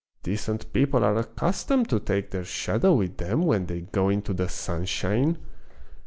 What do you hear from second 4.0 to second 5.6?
into the sunshine."